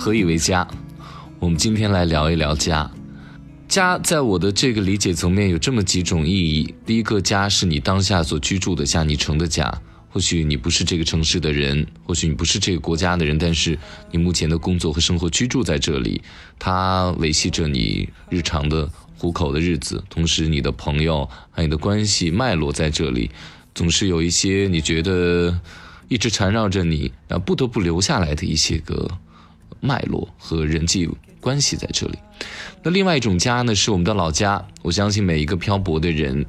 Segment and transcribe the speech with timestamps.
[0.00, 0.66] 何以为家？
[1.38, 2.90] 我们今天来聊一聊家。
[3.68, 9.70] 家在我的这个理解层面有这么几种意义：第一个，家是你当下所居住的家，你成的家。
[10.08, 13.78] 或许你不是这个城市的人，或许你不是这个国家的人，但是
[14.10, 16.22] 你目前的工作和生活居住在这里，
[16.58, 20.02] 它维系着你日常的糊口的日子。
[20.08, 23.30] 同时，你的朋友还有你的关系脉络在这里，
[23.74, 25.60] 总是有一些你觉得
[26.08, 29.06] 一直缠绕着你，啊，不得不留下来的一些个
[29.80, 31.08] 脉络和人际
[31.40, 32.18] 关系在这里。
[32.82, 34.64] 那另外一种家呢，是我们的老家。
[34.82, 36.46] 我相信每一个漂泊的人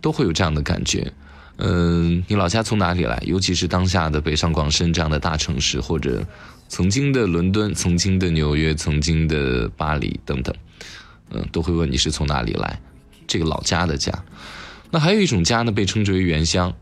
[0.00, 1.12] 都会有这样的感觉。
[1.56, 3.22] 嗯，你老家从哪里来？
[3.26, 6.26] 尤其是当下的北上广深这样的大城市，或者
[6.68, 10.52] 曾经的伦敦、曾经的纽约、曾经的巴黎等等，
[11.30, 12.80] 嗯，都会问你是从哪里来，
[13.26, 14.12] 这个老家的家。
[14.90, 16.74] 那还有一种家呢，被称之为原乡，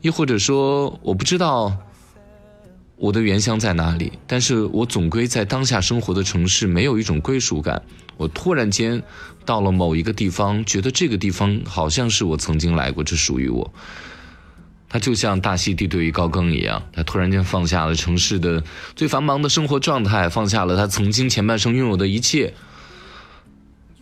[0.00, 1.76] 又或者说，我不知道
[2.96, 7.82] 我的原乡在哪里，但是我总归在当下生活的城市没有一种归属感。
[8.16, 9.02] 我突然间
[9.44, 13.72] 到了某一个地方，觉得这个地方好像是我曾经来过，这属于我。
[14.88, 18.62] 他就像大溪地对于高更一样，他突然间放下了城市的
[18.94, 22.52] 最繁忙的生活状态，放下了他曾经前半生拥有的一切。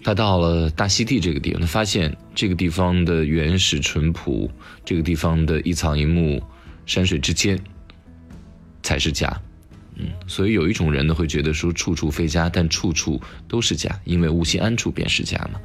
[0.02, 4.50] 他到了大溪地这个地方，他发现这个地方的原始淳朴，
[4.84, 6.42] 这个地方的一草一木、
[6.86, 7.62] 山水之间，
[8.82, 9.40] 才是家。
[9.96, 15.60] 嗯，所以有一种人呢，会觉得说处处非家，但处处都是家，因为无心安处便是家嘛。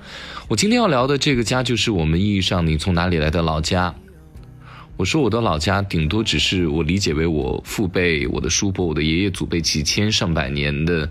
[0.48, 3.96] 我今天要聊的这个家，就是我们意义上你从哪里来的老家。
[4.98, 11.10] 我说我的老家，顶多只是我理解为我父辈、我的叔伯、我的爷爷祖辈几千上百年的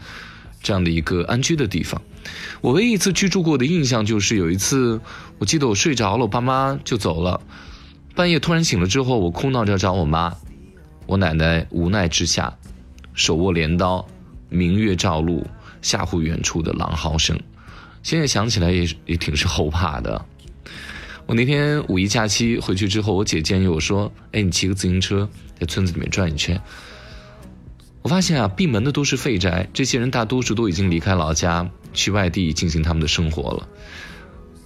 [0.63, 2.01] 这样的一个安居的地方。
[2.63, 5.01] 我唯一一次居住过的印象，就是有一次，
[5.39, 7.41] 我记得我睡着了，我爸妈就走了，
[8.15, 10.35] 半夜突然醒了之后，我哭闹着找我妈，
[11.07, 12.57] 我奶奶无奈之下。
[13.13, 14.05] 手握镰刀，
[14.49, 15.47] 明月照路，
[15.81, 17.39] 吓唬远处的狼嚎声。
[18.03, 20.25] 现在想起来也也挺是后怕的。
[21.27, 25.29] 我那天五一假期回去之后，我姐建议我说：“哎，你骑个自行车
[25.59, 26.61] 在村子里面转一圈。”
[28.03, 33.69] 我发现啊，闭门的都是废宅，这些人大多数都已经离开老家，去外地进行他们的生活了。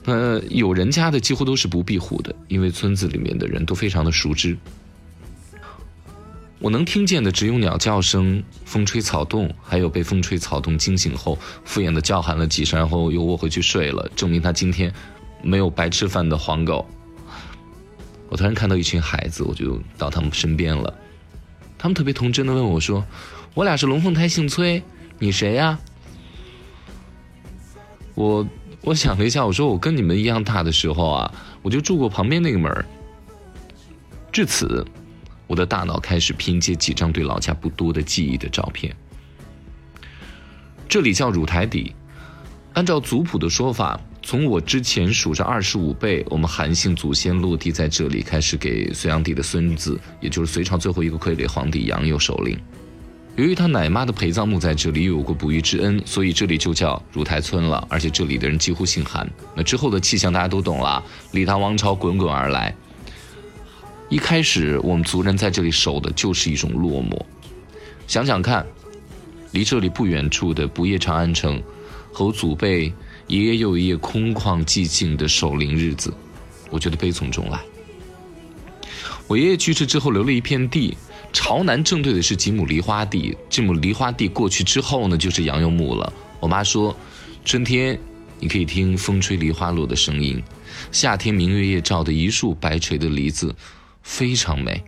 [0.07, 4.57] 呃，有人家的几乎都是不闭户的，因为村子里面的人都非常的熟知。
[6.61, 14.93] 我能听见的只有鸟叫声、风吹草动，还有被风吹草动惊醒后敷衍的叫喊了几声，然后又窝回去睡了，证明他今天
[15.41, 16.85] 没有白吃饭的黄狗。
[18.29, 20.93] 我突然看到一群孩子，我就到他们身边了，
[21.79, 23.05] 他们特别童真的问我说
[23.55, 24.83] ：“我俩是龙凤胎，姓崔，
[25.21, 25.79] 你谁呀？”
[28.17, 28.45] 我
[28.81, 31.33] 我想了一下，我说：“我跟你们一样大的时候啊，
[31.63, 32.85] 我就住过旁边那个门
[34.33, 34.85] 至此。
[35.49, 38.95] 我的大脑开始拼接几张对老家不多的记忆的照片。
[40.89, 41.93] 这里叫乳台底，
[42.75, 52.59] 按照族谱的说法，从我之前数着二十五辈，我们韩姓祖先落地在这里，开始给隋炀帝的孙子，也就是隋朝最后一个傀儡皇帝杨佑守灵。
[53.37, 57.87] 由于他奶妈的陪葬墓在这里，有过不育之恩，所以这里就叫乳台村了。
[57.89, 59.29] 而且这里的人几乎姓韩。
[59.55, 62.75] 那之后的气象大家都懂了，李唐王朝滚滚而来。
[64.11, 67.21] 一开始，我们族人在这里守的就是一种落寞。
[68.07, 68.67] 想想看，
[69.53, 71.63] 离这里不远处的不夜长安城，
[72.11, 72.91] 和祖辈
[73.27, 76.11] 一夜又一夜空旷寂静的守灵日子，
[76.71, 77.61] 我觉得悲从中来。
[79.27, 80.97] 我爷爷去世之后，留了一片地，
[81.31, 83.37] 朝南正对的是几亩梨花地。
[83.51, 86.11] 这亩梨花地过去之后呢，就是杨佑墓了。
[86.41, 86.97] 我妈说，
[87.45, 88.01] 春天
[88.41, 90.43] 你可以听风吹梨花落的声音，
[90.91, 93.55] 夏天明月夜照的一树白垂的梨子。
[94.09, 94.83] 非常美。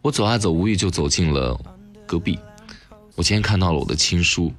[0.00, 1.60] 我走啊走，无意就走进了
[2.06, 2.38] 隔壁。
[3.16, 4.54] 我今天看到了我的亲叔，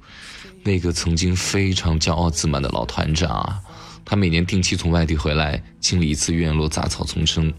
[0.62, 3.58] 那个曾经非常骄傲自满的老团长啊。
[4.04, 7.52] 他每年定期从外地回来，清理一次院落，杂草丛生。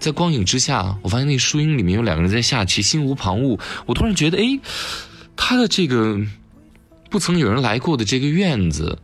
[0.00, 3.58] 在光影之下，我发现那树荫里面有两个人在下棋，心无旁骛。
[3.86, 4.58] 我突然觉得，哎，
[5.36, 6.20] 他的这个
[7.08, 8.98] 不曾有人来过的这个院子，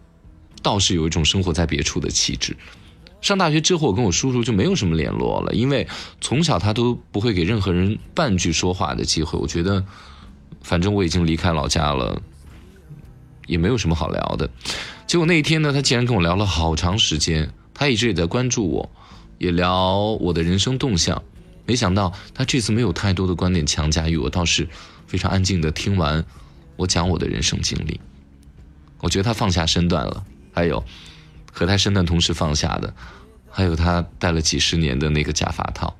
[0.60, 2.56] 倒是有一种生活在别处的气质。
[3.22, 5.86] 上大学之后，我跟我叔叔就没有什么联络了，因为
[6.20, 9.38] 从小他都不会给任何人半句说话的机会。
[9.38, 9.84] 我觉得，
[10.60, 12.20] 反正我已经离开老家了，
[13.46, 14.50] 也没有什么好聊的。
[15.06, 18.90] 结果那一天呢，他竟然跟我聊了好长时间，他一直也在关注我，
[19.38, 21.22] 也聊我的人生动向。
[21.64, 24.68] 没想到他这次没有太多的观点强加于我，倒是
[25.06, 26.24] 非常安静的听完
[26.74, 28.00] 我讲我的人生经历。
[29.00, 30.84] 我觉得他放下身段了，还有。
[31.52, 32.92] 和他身段同时放下的，
[33.48, 35.94] 还有他戴了几十年的那个假发套。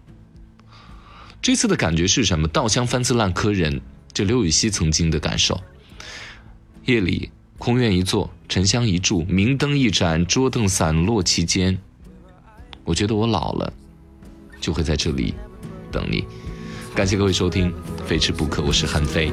[1.41, 2.49] 这次的感觉是什么？
[2.49, 3.81] 稻香翻自烂柯人，
[4.13, 5.61] 这刘禹锡曾经的感受。
[6.87, 11.79] 夜里空院一坐，沉香一柱，明灯一盏，桌凳散落其间。
[12.85, 13.73] 我觉得我老了，
[14.61, 15.35] 就会在这里
[15.91, 16.25] 等你。
[16.95, 17.71] 感谢各位收听
[18.05, 19.33] 《非吃不可》，我是韩非